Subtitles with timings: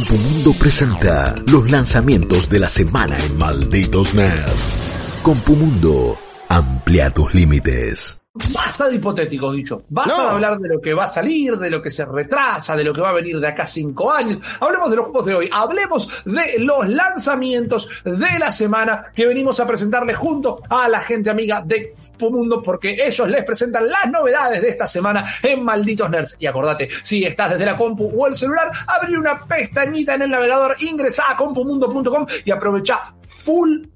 [0.00, 4.76] Compumundo presenta los lanzamientos de la semana en Malditos Nerds.
[5.22, 8.19] Compumundo, amplia tus límites.
[8.32, 9.82] Basta de hipotéticos, dicho.
[9.88, 12.84] Basta de hablar de lo que va a salir, de lo que se retrasa, de
[12.84, 14.38] lo que va a venir de acá cinco años.
[14.60, 15.50] Hablemos de los juegos de hoy.
[15.52, 21.28] Hablemos de los lanzamientos de la semana que venimos a presentarles junto a la gente
[21.28, 26.36] amiga de Mundo porque ellos les presentan las novedades de esta semana en Malditos Nerds.
[26.38, 30.30] Y acordate, si estás desde la compu o el celular, abre una pestañita en el
[30.30, 33.86] navegador, ingresa a compumundo.com y aprovecha full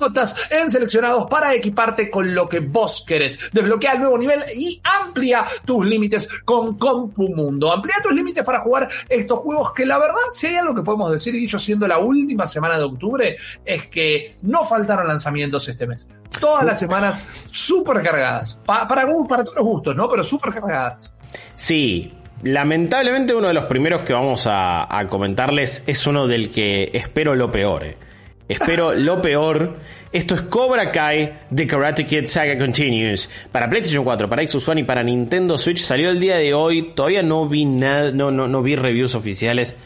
[0.00, 3.38] notas en seleccionados para equiparte con lo que vos querés.
[3.52, 7.72] Desbloquea el nuevo nivel y amplía tus límites con Compumundo.
[7.72, 11.10] Amplía tus límites para jugar estos juegos que la verdad, si hay algo que podemos
[11.10, 15.86] decir, y yo siendo la última semana de octubre, es que no faltaron lanzamientos este
[15.86, 16.08] mes.
[16.40, 18.60] Todas las semanas súper cargadas.
[18.66, 20.08] para, para todos los gustos, ¿no?
[20.08, 21.12] Pero súper cargadas.
[21.54, 22.12] Sí,
[22.44, 27.50] Lamentablemente uno de los primeros que vamos a, comentarles es uno del que espero lo
[27.50, 27.94] peor.
[28.48, 29.76] Espero lo peor.
[30.12, 33.30] Esto es Cobra Kai The Karate Kid Saga Continues.
[33.50, 36.92] Para PlayStation 4, para Xbox One y para Nintendo Switch salió el día de hoy.
[36.94, 39.76] Todavía no vi nada, no, no, no vi reviews oficiales.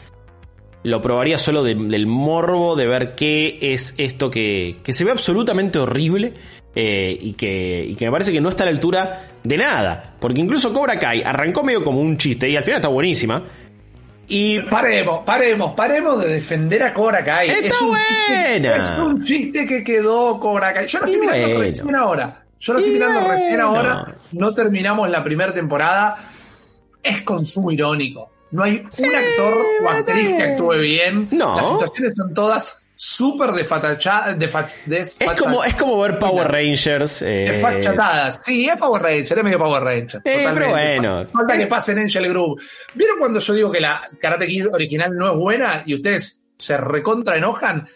[0.83, 5.79] Lo probaría solo del morbo de ver qué es esto que, que se ve absolutamente
[5.79, 6.33] horrible.
[6.75, 10.15] Eh, y, que, y que me parece que no está a la altura de nada.
[10.19, 13.43] Porque incluso Cobra Kai arrancó medio como un chiste y al final está buenísima.
[14.29, 17.49] Y paremos, paremos, paremos de defender a Cobra Kai.
[17.49, 18.73] Está es un buena.
[18.75, 20.87] Chiste, es un chiste que quedó Cobra Kai.
[20.87, 22.43] Yo lo estoy mirando recién ahora.
[22.59, 24.15] Yo lo estoy mirando recién ahora.
[24.33, 26.17] No terminamos la primera temporada.
[27.01, 28.31] Es consumo irónico.
[28.51, 31.27] No hay un actor o actriz que actúe bien.
[31.31, 31.55] No.
[31.55, 34.37] Las situaciones son todas súper desfachatadas.
[35.17, 37.21] es, como, es como ver Power Rangers.
[37.21, 37.45] Eh...
[37.49, 38.41] Desfachatadas.
[38.43, 40.21] Sí, es Power Ranger, es medio Power Ranger.
[40.25, 41.25] Eh, pero bueno.
[41.27, 42.61] Falta que pase en Angel Group.
[42.93, 46.75] ¿Vieron cuando yo digo que la Karate Kid original no es buena y ustedes se
[46.75, 47.87] recontra enojan?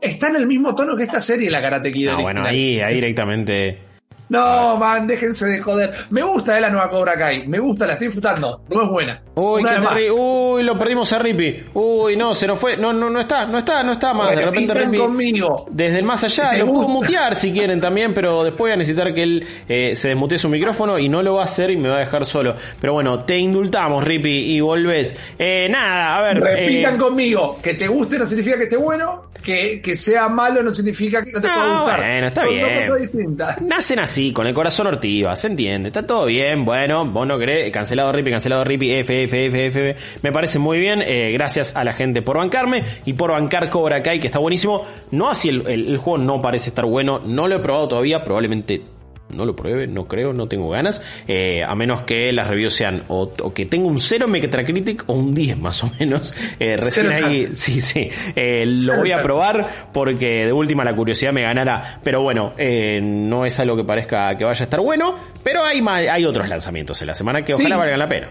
[0.00, 2.10] Está en el mismo tono que esta serie, la Karate Kid.
[2.10, 3.93] Ah, bueno, ahí, ahí directamente.
[4.28, 5.92] No, man, déjense de joder.
[6.10, 7.46] Me gusta eh, la nueva Cobra Kai.
[7.46, 8.62] Me gusta, la estoy disfrutando.
[8.70, 9.22] No es buena.
[9.34, 9.64] Uy,
[10.10, 11.64] Uy, lo perdimos a Rippy.
[11.74, 12.76] Uy, no, se nos fue.
[12.76, 14.34] No, no, no está, no está, no está más.
[14.34, 14.98] de repente Rippy.
[14.98, 15.66] conmigo.
[15.70, 16.54] Desde el más allá.
[16.54, 20.08] Lo puedo mutear si quieren también, pero después voy a necesitar que él eh, se
[20.08, 22.54] desmutee su micrófono y no lo va a hacer y me va a dejar solo.
[22.80, 25.14] Pero bueno, te indultamos, Rippy, y volvés.
[25.38, 26.40] Eh, nada, a ver.
[26.40, 27.58] Repitan eh, conmigo.
[27.62, 29.24] Que te guste no significa que esté bueno.
[29.42, 32.00] Que, que sea malo no significa que no te pueda gustar.
[32.00, 33.36] Bueno, está bien.
[33.60, 37.70] Nacen así con el corazón ortiva, se entiende, está todo bien, bueno, vos no querés,
[37.72, 41.82] cancelado Rippy, cancelado Rippy, F, F, F, F, me parece muy bien, eh, gracias a
[41.82, 45.66] la gente por bancarme y por bancar Cobra Kai, que está buenísimo, no así el,
[45.66, 48.93] el juego no parece estar bueno, no lo he probado todavía, probablemente
[49.30, 53.04] no lo pruebe, no creo, no tengo ganas, eh, a menos que las reviews sean
[53.08, 56.34] o, que tenga un 0 Metacritic o un 10 más o menos.
[56.60, 61.32] Eh, recién ahí, sí, sí, eh, lo voy a probar porque de última la curiosidad
[61.32, 62.54] me ganará, pero bueno,
[63.02, 67.00] no es algo que parezca que vaya a estar bueno, pero hay, hay otros lanzamientos
[67.00, 68.30] en la semana que ojalá valgan la pena.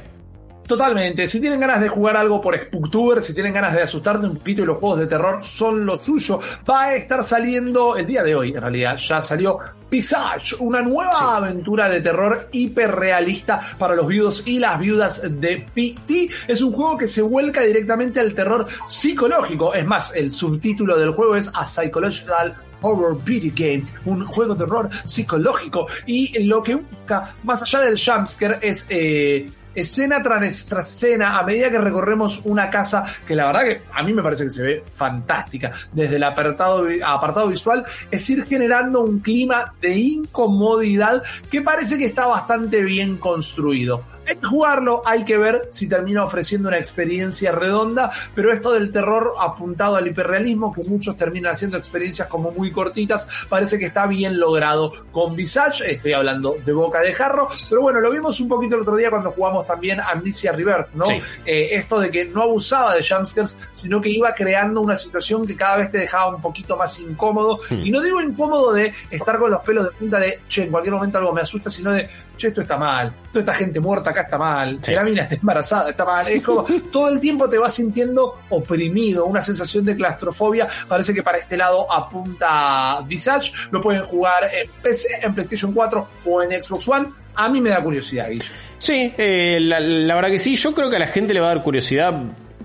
[0.67, 1.27] Totalmente.
[1.27, 4.61] Si tienen ganas de jugar algo por Spooktober, si tienen ganas de asustarte un poquito
[4.61, 8.35] y los juegos de terror son lo suyo, va a estar saliendo el día de
[8.35, 8.95] hoy, en realidad.
[8.95, 9.59] Ya salió
[9.91, 16.29] Visage, una nueva aventura de terror hiperrealista para los viudos y las viudas de PT.
[16.47, 19.73] Es un juego que se vuelca directamente al terror psicológico.
[19.73, 24.65] Es más, el subtítulo del juego es A Psychological Horror Video Game, un juego de
[24.65, 25.87] terror psicológico.
[26.05, 31.69] Y lo que busca, más allá del jumpscare, es eh, escena tras escena a medida
[31.69, 34.83] que recorremos una casa que la verdad que a mí me parece que se ve
[34.85, 35.71] fantástica.
[35.91, 42.05] Desde el apartado, apartado visual es ir generando un clima de incomodidad que parece que
[42.05, 44.03] está bastante bien construido
[44.43, 49.95] jugarlo, hay que ver si termina ofreciendo una experiencia redonda, pero esto del terror apuntado
[49.95, 54.91] al hiperrealismo, que muchos terminan haciendo experiencias como muy cortitas, parece que está bien logrado
[55.11, 58.81] con Visage, estoy hablando de boca de jarro, pero bueno, lo vimos un poquito el
[58.81, 61.05] otro día cuando jugamos también Amnesia River, ¿no?
[61.45, 65.55] Eh, esto de que no abusaba de jumpscares, sino que iba creando una situación que
[65.55, 67.81] cada vez te dejaba un poquito más incómodo, hmm.
[67.83, 70.93] y no digo incómodo de estar con los pelos de punta de, che, en cualquier
[70.93, 72.09] momento algo me asusta, sino de,
[72.43, 75.89] che, esto está mal, toda esta gente muerta acá está mal, la mina está embarazada,
[75.89, 76.27] está mal.
[76.27, 80.67] Es como todo el tiempo te vas sintiendo oprimido, una sensación de claustrofobia.
[80.87, 83.53] Parece que para este lado apunta Visage.
[83.71, 87.07] Lo pueden jugar en PC, en PlayStation 4 o en Xbox One.
[87.35, 88.45] A mí me da curiosidad, Guillo.
[88.77, 90.55] Sí, eh, la, verdad que sí.
[90.55, 92.13] Yo creo que a la gente le va a dar curiosidad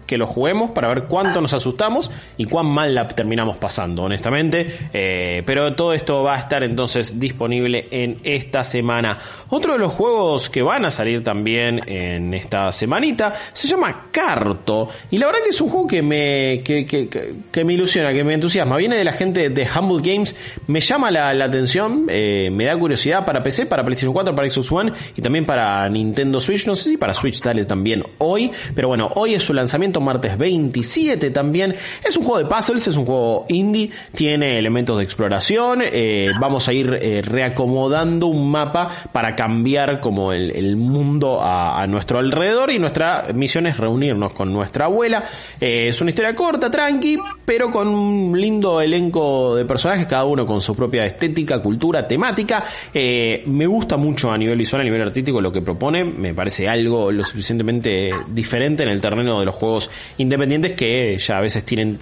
[0.08, 4.88] que lo juguemos para ver cuánto nos asustamos y cuán mal la terminamos pasando, honestamente.
[4.90, 9.19] Eh, pero todo esto va a estar entonces disponible en esta semana.
[9.50, 14.88] Otro de los juegos que van a salir también en esta semanita se llama Carto.
[15.10, 17.08] Y la verdad que es un juego que me, que, que,
[17.52, 18.78] que me ilusiona, que me entusiasma.
[18.78, 20.34] Viene de la gente de Humble Games.
[20.69, 24.72] Me llama la, atención, eh, me da curiosidad para PC, para PlayStation 4, para Xbox
[24.72, 26.66] One y también para Nintendo Switch.
[26.66, 28.50] No sé si para Switch tal también hoy.
[28.75, 31.75] Pero bueno, hoy es su lanzamiento martes 27 también.
[32.06, 35.81] Es un juego de puzzles, es un juego indie, tiene elementos de exploración.
[35.83, 42.19] Eh, vamos a ir eh, reacomodando un mapa para cambiar como el, mundo a, nuestro
[42.19, 45.25] alrededor y nuestra misión es reunirnos con nuestra abuela.
[45.61, 50.47] Eh, es una historia corta, tranqui, pero con un lindo elenco de personajes, cada uno
[50.47, 52.65] con su propia estética, cultura, temática.
[52.94, 57.11] me gusta mucho a nivel visual, a nivel artístico lo que propone, me parece algo
[57.11, 59.88] lo suficientemente diferente en el terreno de los juegos
[60.19, 61.99] independientes que ya a veces tienen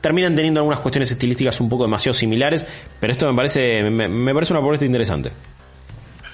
[0.00, 2.66] terminan teniendo algunas cuestiones estilísticas un poco demasiado similares,
[3.00, 5.30] pero esto me parece me, parece una propuesta interesante.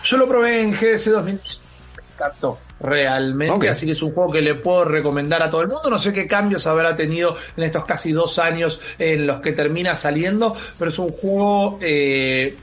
[0.03, 4.41] Yo lo probé en GS 2000, me encantó realmente, así que es un juego que
[4.41, 5.91] le puedo recomendar a todo el mundo.
[5.91, 9.95] No sé qué cambios habrá tenido en estos casi dos años en los que termina
[9.95, 12.57] saliendo, pero es un juego eh,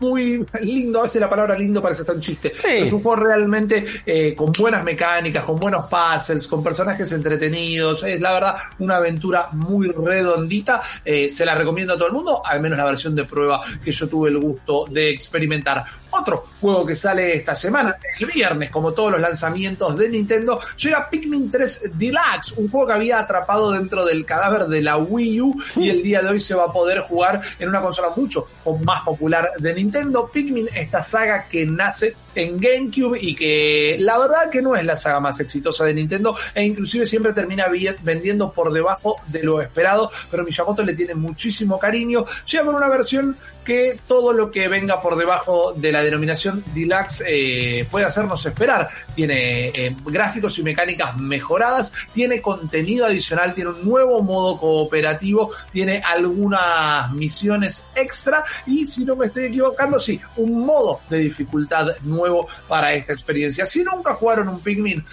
[0.00, 2.52] muy lindo, a veces la palabra lindo parece tan chiste.
[2.52, 8.02] Es un juego realmente eh, con buenas mecánicas, con buenos puzzles, con personajes entretenidos.
[8.04, 10.82] Es la verdad una aventura muy redondita.
[11.04, 13.92] Eh, se la recomiendo a todo el mundo, al menos la versión de prueba que
[13.92, 15.84] yo tuve el gusto de experimentar.
[16.16, 21.10] Otro juego que sale esta semana, el viernes, como todos los lanzamientos de Nintendo, llega
[21.10, 25.62] Pikmin 3 Deluxe, un juego que había atrapado dentro del cadáver de la Wii U
[25.76, 28.46] y el día de hoy se va a poder jugar en una consola mucho
[28.84, 30.30] más popular de Nintendo.
[30.32, 34.96] Pikmin, esta saga que nace en GameCube y que la verdad que no es la
[34.96, 37.66] saga más exitosa de Nintendo e inclusive siempre termina
[38.02, 42.24] vendiendo por debajo de lo esperado, pero Miyamoto le tiene muchísimo cariño.
[42.46, 47.24] Llega con una versión que todo lo que venga por debajo de la denominación Deluxe
[47.26, 48.88] eh, puede hacernos esperar.
[49.14, 56.02] Tiene eh, gráficos y mecánicas mejoradas, tiene contenido adicional, tiene un nuevo modo cooperativo, tiene
[56.04, 61.88] algunas misiones extra y si no me estoy equivocando, sí, un modo de dificultad
[62.24, 63.66] nuevo para esta experiencia.
[63.66, 65.04] Si nunca jugaron un Pikmin,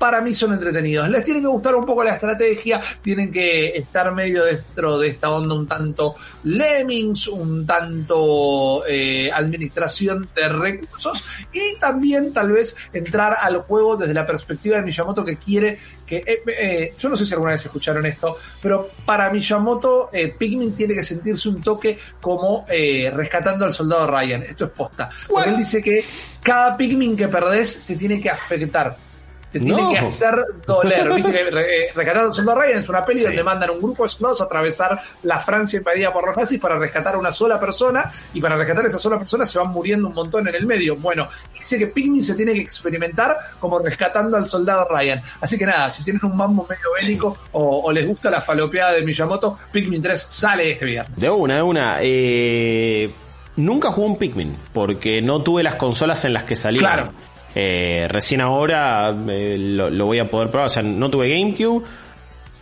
[0.00, 1.10] para mí son entretenidos.
[1.10, 5.30] Les tiene que gustar un poco la estrategia, tienen que estar medio dentro de esta
[5.30, 6.14] onda un tanto
[6.44, 14.14] lemmings, un tanto eh, administración de recursos y también tal vez entrar al juego desde
[14.14, 17.66] la perspectiva de Miyamoto que quiere que eh, eh, yo no sé si alguna vez
[17.66, 20.08] escucharon esto, pero para Miyamoto
[20.38, 24.44] Pikmin tiene que sentirse un toque como rescatando al soldado Ryan.
[24.44, 25.10] Esto es posta.
[25.28, 26.02] Porque él dice que
[26.42, 29.09] cada Pikmin que perdés te tiene que afectar
[29.50, 31.12] te tiene que hacer doler.
[31.14, 35.00] Viste que Rescatando Soldado Ryan es una peli donde mandan un grupo de a atravesar
[35.22, 38.84] la Francia invadida por los nazis para rescatar a una sola persona y para rescatar
[38.84, 40.96] a esa sola persona se van muriendo un montón en el medio.
[40.96, 45.22] Bueno, dice que Pikmin se tiene que experimentar como rescatando al soldado Ryan.
[45.40, 49.02] Así que nada, si tienen un mambo medio bélico o, les gusta la falopeada de
[49.02, 51.18] Miyamoto, Pikmin 3 sale este viernes.
[51.18, 51.96] De una, de una.
[52.00, 53.10] Eh...
[53.56, 56.90] Nunca jugué un Pikmin, porque no tuve las consolas en las que salieron.
[56.90, 57.12] Claro.
[57.54, 60.66] Eh, recién ahora eh, lo, voy a poder probar.
[60.66, 61.84] O sea, no tuve GameCube,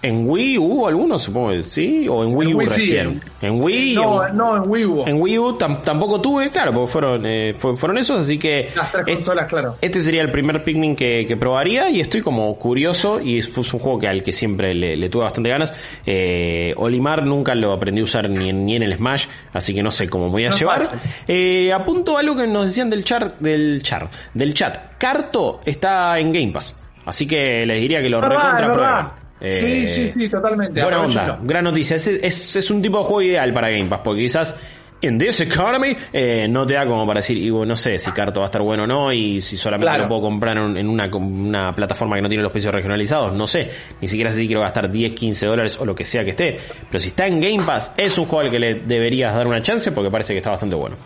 [0.00, 1.22] ¿En Wii hubo algunos?
[1.22, 2.06] Supongo que sí.
[2.08, 3.20] ¿O en Wii U recién?
[3.40, 5.04] en Wii No, no, en Wii U.
[5.06, 8.70] En Wii U tampoco tuve, claro, porque fueron, eh, fueron esos, así que.
[8.76, 9.74] Las tres consolas, claro.
[9.80, 13.98] Este sería el primer Pikmin que, probaría y estoy como curioso y es, un juego
[13.98, 15.72] que al que siempre le, tuve bastante ganas.
[16.06, 19.82] Eh, Olimar nunca lo aprendí a usar ni en, ni en el Smash, así que
[19.82, 20.82] no sé cómo voy a llevar.
[21.26, 24.94] Eh, apunto algo que nos decían del chat, del chat, del chat.
[24.96, 26.74] Carto está en Game Pass.
[27.04, 30.82] Así que les diría que lo recontra sí, sí, eh, sí, totalmente.
[30.82, 31.96] Buena onda, gran noticia.
[31.96, 34.54] Es, es, un tipo de juego ideal para Game Pass, porque quizás
[35.00, 38.40] en this economy eh, no te da como para decir, y no sé si Carto
[38.40, 41.74] va a estar bueno o no, y si solamente lo puedo comprar en, una, una,
[41.74, 43.70] plataforma que no tiene los precios regionalizados, no sé.
[44.00, 46.58] Ni siquiera sé si quiero gastar 10, 15 dólares o lo que sea que esté.
[46.88, 49.60] Pero si está en Game Pass, es un juego al que le deberías dar una
[49.60, 50.96] chance porque parece que está bastante bueno.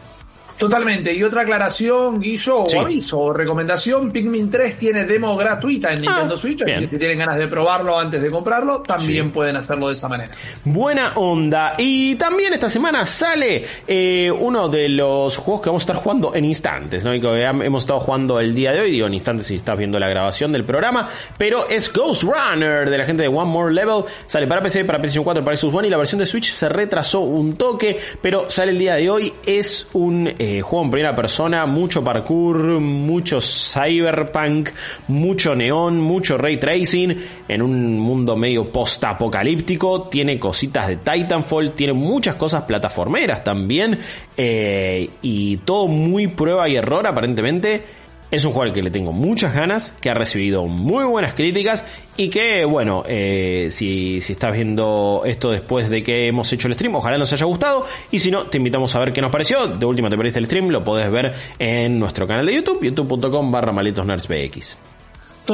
[0.62, 1.12] Totalmente.
[1.12, 6.34] Y otra aclaración, Guillo, o aviso, o recomendación, Pikmin 3 tiene demo gratuita en Nintendo
[6.34, 9.88] ah, Switch, así que si tienen ganas de probarlo antes de comprarlo, también pueden hacerlo
[9.88, 10.30] de esa manera.
[10.64, 11.72] Buena onda.
[11.78, 16.32] Y también esta semana sale eh, uno de los juegos que vamos a estar jugando
[16.32, 17.12] en instantes, ¿no?
[17.12, 19.98] Y que hemos estado jugando el día de hoy, digo en instantes si estás viendo
[19.98, 24.04] la grabación del programa, pero es Ghost Runner de la gente de One More Level,
[24.26, 26.68] sale para PC, para PlayStation 4, para Xbox One y la versión de Switch se
[26.68, 30.32] retrasó un toque, pero sale el día de hoy, es un...
[30.38, 34.70] Eh, eh, juego en primera persona, mucho parkour, mucho cyberpunk,
[35.08, 37.16] mucho neón, mucho ray tracing,
[37.48, 43.98] en un mundo medio post-apocalíptico, tiene cositas de Titanfall, tiene muchas cosas plataformeras también,
[44.36, 48.01] eh, y todo muy prueba y error aparentemente
[48.32, 51.84] es un al que le tengo muchas ganas, que ha recibido muy buenas críticas
[52.16, 56.74] y que, bueno, eh, si, si estás viendo esto después de que hemos hecho el
[56.74, 57.84] stream, ojalá nos haya gustado.
[58.10, 59.66] Y si no, te invitamos a ver qué nos pareció.
[59.66, 63.52] De última te perdiste el stream, lo podés ver en nuestro canal de YouTube, youtube.com
[63.52, 64.91] barra malitosnerdsbx.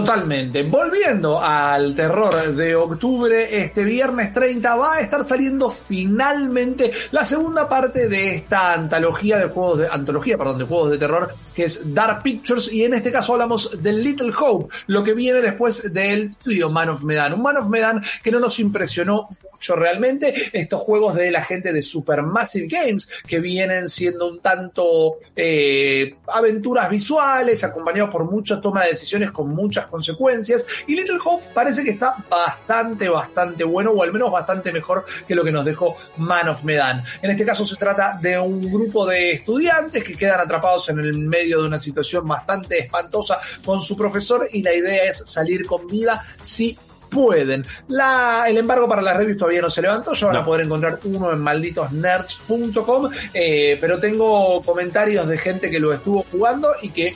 [0.00, 0.62] Totalmente.
[0.62, 7.68] Volviendo al terror de octubre, este viernes 30 va a estar saliendo finalmente la segunda
[7.68, 11.92] parte de esta antología de juegos de antología, perdón, de juegos de terror que es
[11.92, 16.30] Dark Pictures y en este caso hablamos de Little Hope, lo que viene después del
[16.30, 20.80] estudio Man of Medan, un Man of Medan que no nos impresionó mucho realmente, estos
[20.80, 27.64] juegos de la gente de Supermassive Games que vienen siendo un tanto eh, aventuras visuales
[27.64, 30.66] acompañados por mucha toma de decisiones con mucha consecuencias.
[30.86, 35.34] Y Little Hope parece que está bastante, bastante bueno, o al menos bastante mejor que
[35.34, 37.02] lo que nos dejó Man of Medan.
[37.22, 41.18] En este caso se trata de un grupo de estudiantes que quedan atrapados en el
[41.18, 45.86] medio de una situación bastante espantosa con su profesor y la idea es salir con
[45.86, 46.76] vida si
[47.08, 47.64] pueden.
[47.88, 50.98] La, el embargo para las reviews todavía no se levantó, ya van a poder encontrar
[51.04, 57.14] uno en malditosnerds.com, eh, pero tengo comentarios de gente que lo estuvo jugando y que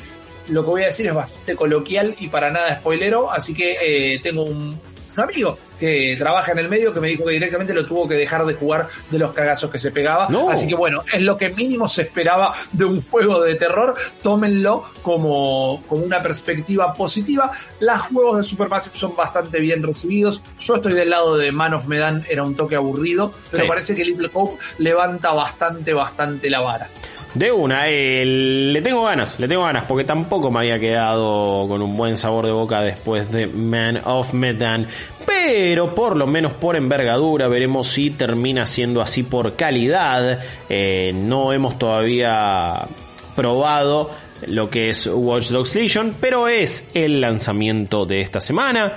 [0.49, 4.21] lo que voy a decir es bastante coloquial y para nada spoilero, así que eh,
[4.23, 4.79] tengo un,
[5.21, 8.47] amigo que trabaja en el medio que me dijo que directamente lo tuvo que dejar
[8.47, 10.29] de jugar de los cagazos que se pegaba.
[10.51, 13.95] Así que bueno, es lo que mínimo se esperaba de un juego de terror.
[14.23, 17.51] Tómenlo como, como una perspectiva positiva.
[17.81, 20.41] Los juegos de Supermassive son bastante bien recibidos.
[20.61, 24.05] Yo estoy del lado de Man of Medan, era un toque aburrido, pero parece que
[24.05, 26.89] Little Hope levanta bastante, bastante la vara.
[27.35, 31.81] De una, eh, le tengo ganas, le tengo ganas, porque tampoco me había quedado con
[31.81, 34.87] un buen sabor de boca después de Man of Medan.
[35.25, 40.41] Pero por lo menos por envergadura, veremos si termina siendo así por calidad.
[40.69, 42.87] Eh, no hemos todavía
[43.35, 44.11] probado
[44.47, 48.93] lo que es Watch Dogs Legion, pero es el lanzamiento de esta semana.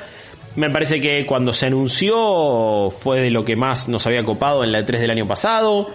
[0.56, 4.72] Me parece que cuando se anunció fue de lo que más nos había copado en
[4.72, 5.90] la E3 del año pasado.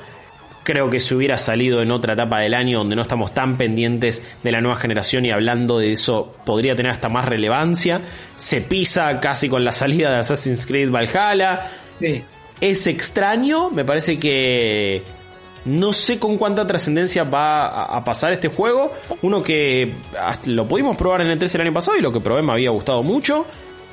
[0.62, 4.22] Creo que si hubiera salido en otra etapa del año donde no estamos tan pendientes
[4.42, 8.02] de la nueva generación y hablando de eso podría tener hasta más relevancia.
[8.36, 11.70] Se pisa casi con la salida de Assassin's Creed Valhalla.
[12.60, 15.02] Es extraño, me parece que
[15.64, 18.92] no sé con cuánta trascendencia va a pasar este juego.
[19.22, 19.92] Uno que
[20.46, 22.70] lo pudimos probar en el 3 el año pasado y lo que probé me había
[22.70, 23.46] gustado mucho.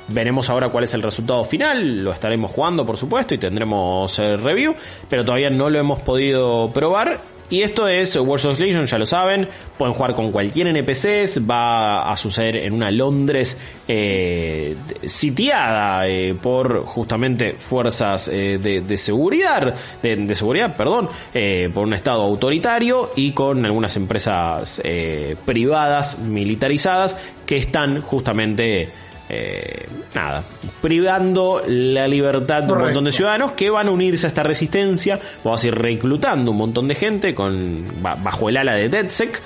[0.08, 4.38] Veremos ahora cuál es el resultado final, lo estaremos jugando por supuesto y tendremos el
[4.42, 4.74] review,
[5.08, 7.18] pero todavía no lo hemos podido probar.
[7.50, 9.48] Y esto es of Legion, ya lo saben,
[9.78, 16.84] pueden jugar con cualquier NPCs, va a suceder en una Londres eh, sitiada eh, por
[16.84, 23.32] justamente fuerzas eh, de, seguridad, de, de, seguridad, perdón, eh, por un estado autoritario y
[23.32, 28.90] con algunas empresas eh, privadas militarizadas que están justamente
[29.28, 30.42] eh, nada,
[30.80, 35.18] privando la libertad de un montón de ciudadanos que van a unirse a esta resistencia,
[35.44, 39.40] vamos a ir reclutando un montón de gente con bajo el ala de DedSec.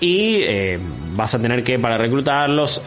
[0.00, 0.80] Y eh,
[1.14, 2.82] vas a tener que para reclutarlos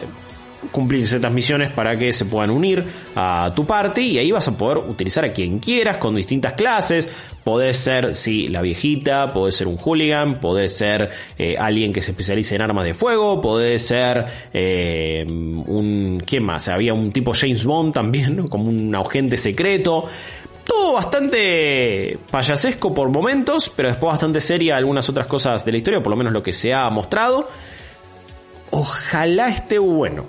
[0.70, 2.84] cumplir ciertas misiones para que se puedan unir
[3.14, 7.08] a tu party y ahí vas a poder utilizar a quien quieras con distintas clases.
[7.44, 12.10] Podés ser, sí, la viejita, podés ser un hooligan, podés ser eh, alguien que se
[12.10, 16.22] especialice en armas de fuego, podés ser eh, un...
[16.26, 16.68] ¿Quién más?
[16.68, 20.06] Había un tipo James Bond también, como un agente secreto
[20.66, 26.02] todo bastante payasesco por momentos, pero después bastante seria algunas otras cosas de la historia,
[26.02, 27.48] por lo menos lo que se ha mostrado.
[28.70, 30.26] Ojalá esté bueno.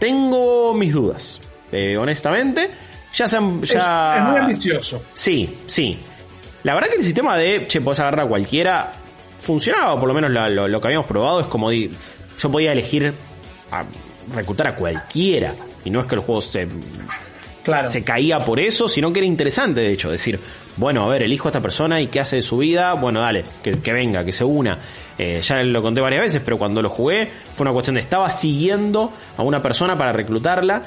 [0.00, 1.40] Tengo mis dudas,
[1.70, 2.70] eh, honestamente.
[3.14, 4.16] Ya se ya...
[4.16, 5.02] Es, muy ambicioso.
[5.14, 5.98] Sí, sí.
[6.64, 8.92] La verdad que el sistema de, che, podés agarrar a cualquiera,
[9.38, 13.12] funcionaba, por lo menos lo, que habíamos probado, es como yo podía elegir
[13.70, 13.84] a
[14.34, 15.54] reclutar a cualquiera.
[15.84, 16.66] Y no es que el juego se,
[17.62, 17.90] claro.
[17.90, 20.40] se caía por eso, sino que era interesante, de hecho, decir,
[20.76, 23.44] bueno, a ver, elijo a esta persona y qué hace de su vida, bueno, dale,
[23.62, 24.78] que, venga, que se una.
[25.18, 28.30] Eh, ya lo conté varias veces, pero cuando lo jugué fue una cuestión de estaba
[28.30, 30.84] siguiendo a una persona para reclutarla,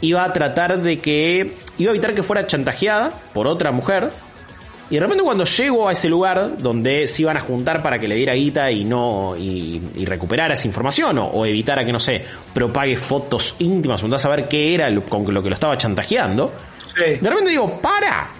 [0.00, 4.10] iba a tratar de que, iba a evitar que fuera chantajeada por otra mujer,
[4.90, 8.06] y de repente cuando llego a ese lugar donde se iban a juntar para que
[8.06, 12.22] le diera guita y no y, recuperara esa información o, evitara que no sé
[12.52, 16.52] propague fotos íntimas o a saber qué era con lo que lo estaba chantajeando,
[16.96, 18.30] de repente digo para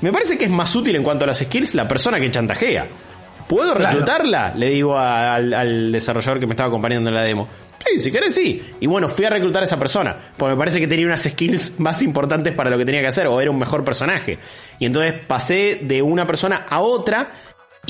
[0.00, 2.86] me parece que es más útil en cuanto a las skills la persona que chantajea.
[3.48, 4.54] ¿Puedo reclutarla?
[4.54, 7.48] Le digo al, al desarrollador que me estaba acompañando en la demo.
[7.86, 8.62] Sí, si querés, sí.
[8.80, 10.16] Y bueno, fui a reclutar a esa persona.
[10.36, 13.26] Porque me parece que tenía unas skills más importantes para lo que tenía que hacer.
[13.26, 14.38] O era un mejor personaje.
[14.78, 17.30] Y entonces pasé de una persona a otra.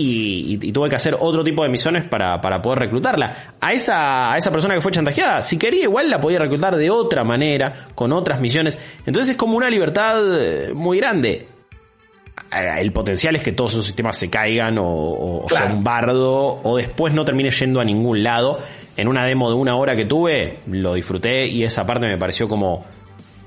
[0.00, 3.54] Y, tuve que hacer otro tipo de misiones para, para poder reclutarla.
[3.60, 6.88] A esa, a esa persona que fue chantajeada, si quería, igual la podía reclutar de
[6.88, 8.78] otra manera, con otras misiones.
[9.04, 11.48] Entonces es como una libertad eh, muy grande
[12.50, 17.12] el potencial es que todos esos sistemas se caigan o, o un bardo o después
[17.12, 18.58] no termine yendo a ningún lado
[18.96, 22.48] en una demo de una hora que tuve, lo disfruté y esa parte me pareció
[22.48, 22.84] como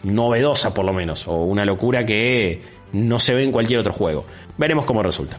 [0.03, 2.61] novedosa por lo menos, o una locura que
[2.93, 4.25] no se ve en cualquier otro juego.
[4.57, 5.37] Veremos cómo resulta.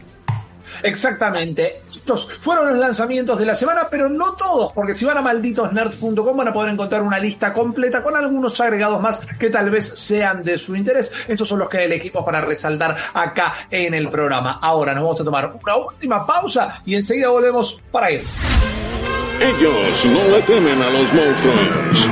[0.83, 1.81] Exactamente.
[1.87, 6.37] Estos fueron los lanzamientos de la semana, pero no todos, porque si van a malditosnerds.com
[6.37, 10.43] van a poder encontrar una lista completa con algunos agregados más que tal vez sean
[10.43, 11.11] de su interés.
[11.27, 14.59] Estos son los que elegimos para resaltar acá en el programa.
[14.61, 18.21] Ahora nos vamos a tomar una última pausa y enseguida volvemos para ir.
[19.39, 22.09] Ellos no le temen a los monstruos.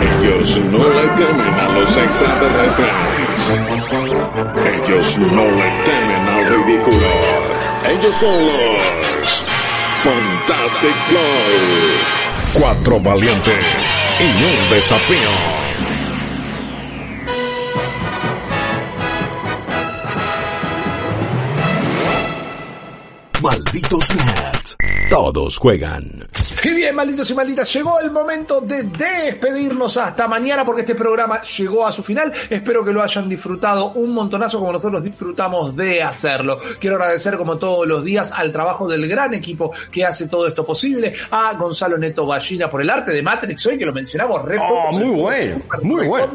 [0.00, 2.90] Ellos no le temen a los extraterrestres.
[4.40, 7.06] Ellos no le temen al ridículo.
[7.84, 9.48] Ellos son los
[10.02, 11.20] Fantastic Flow.
[12.54, 13.64] Cuatro valientes
[14.18, 15.28] y un desafío.
[23.42, 24.76] Malditos nerds.
[25.10, 26.04] Todos juegan.
[26.62, 31.40] Y bien, malditos y malditas, llegó el momento de despedirnos hasta mañana porque este programa
[31.40, 32.30] llegó a su final.
[32.50, 36.58] Espero que lo hayan disfrutado un montonazo como nosotros disfrutamos de hacerlo.
[36.78, 40.64] Quiero agradecer como todos los días al trabajo del gran equipo que hace todo esto
[40.64, 44.58] posible, a Gonzalo Neto Ballina por el arte de Matrix hoy que lo mencionamos re
[44.58, 46.30] oh, muy bueno, muy bueno.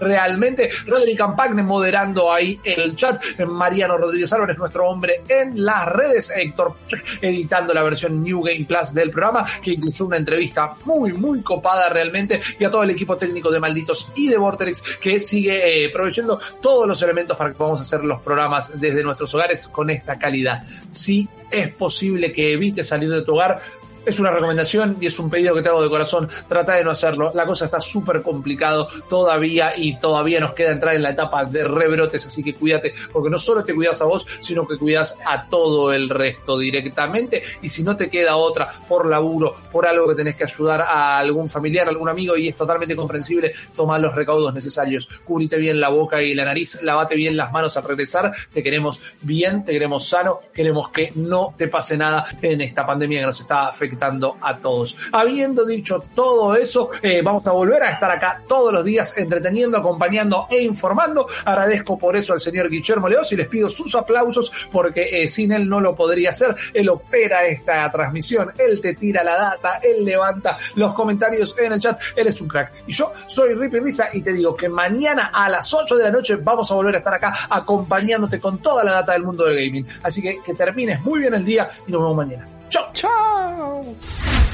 [0.00, 0.70] realmente.
[0.86, 3.22] Roderick Campagne moderando ahí el chat.
[3.46, 6.30] Mariano Rodríguez Álvarez, nuestro hombre en las redes.
[6.34, 6.76] Héctor
[7.20, 11.88] editando la versión New Game Plus del programa, que incluso una entrevista muy, muy copada
[11.88, 15.90] realmente, y a todo el equipo técnico de Malditos y de Vortex, que sigue eh,
[15.90, 20.16] proveyendo todos los elementos para que podamos hacer los programas desde nuestros hogares con esta
[20.16, 20.62] calidad.
[20.92, 23.60] Si es posible que evites salir de tu hogar,
[24.08, 26.28] es una recomendación y es un pedido que te hago de corazón.
[26.48, 27.30] Trata de no hacerlo.
[27.34, 31.64] La cosa está súper complicado todavía y todavía nos queda entrar en la etapa de
[31.64, 35.48] rebrotes, así que cuídate, porque no solo te cuidas a vos, sino que cuidas a
[35.48, 37.42] todo el resto directamente.
[37.60, 41.18] Y si no te queda otra por laburo, por algo que tenés que ayudar a
[41.18, 45.08] algún familiar, algún amigo, y es totalmente comprensible, toma los recaudos necesarios.
[45.24, 48.32] Cubrite bien la boca y la nariz, lavate bien las manos al regresar.
[48.52, 53.20] Te queremos bien, te queremos sano, queremos que no te pase nada en esta pandemia
[53.20, 53.97] que nos está afectando
[54.40, 54.96] a todos.
[55.12, 59.78] Habiendo dicho todo eso, eh, vamos a volver a estar acá todos los días entreteniendo,
[59.78, 61.26] acompañando e informando.
[61.44, 65.52] Agradezco por eso al señor Guillermo Leos y les pido sus aplausos porque eh, sin
[65.52, 66.54] él no lo podría hacer.
[66.72, 71.80] Él opera esta transmisión, él te tira la data, él levanta los comentarios en el
[71.80, 72.00] chat.
[72.16, 72.72] Él es un crack.
[72.86, 76.10] Y yo soy Rippy Risa y te digo que mañana a las 8 de la
[76.10, 79.56] noche vamos a volver a estar acá acompañándote con toda la data del mundo del
[79.56, 79.86] gaming.
[80.02, 82.57] Así que que termines muy bien el día y nos vemos mañana.
[82.70, 84.47] Tchau, tchau!